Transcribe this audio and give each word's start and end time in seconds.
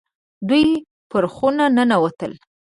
دوی 0.47 0.67
پر 1.11 1.23
خونه 1.33 1.65
ننوتل. 1.75 2.33